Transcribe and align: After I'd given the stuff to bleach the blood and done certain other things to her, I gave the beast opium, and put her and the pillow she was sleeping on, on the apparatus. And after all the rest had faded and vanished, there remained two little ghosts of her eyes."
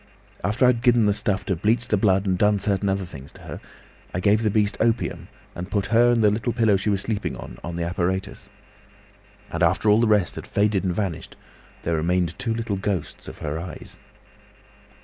After 0.43 0.65
I'd 0.65 0.81
given 0.81 1.05
the 1.05 1.13
stuff 1.13 1.45
to 1.45 1.55
bleach 1.55 1.87
the 1.87 1.95
blood 1.95 2.25
and 2.25 2.35
done 2.35 2.57
certain 2.57 2.89
other 2.89 3.05
things 3.05 3.31
to 3.33 3.41
her, 3.41 3.61
I 4.15 4.19
gave 4.19 4.41
the 4.41 4.49
beast 4.49 4.75
opium, 4.79 5.27
and 5.53 5.69
put 5.69 5.85
her 5.93 6.09
and 6.11 6.23
the 6.23 6.51
pillow 6.53 6.75
she 6.75 6.89
was 6.89 7.01
sleeping 7.01 7.35
on, 7.35 7.59
on 7.63 7.75
the 7.75 7.83
apparatus. 7.85 8.49
And 9.51 9.61
after 9.61 9.91
all 9.91 9.99
the 10.01 10.07
rest 10.07 10.37
had 10.37 10.47
faded 10.47 10.83
and 10.83 10.95
vanished, 10.95 11.35
there 11.83 11.93
remained 11.95 12.39
two 12.39 12.51
little 12.55 12.77
ghosts 12.77 13.27
of 13.27 13.37
her 13.45 13.59
eyes." 13.59 13.99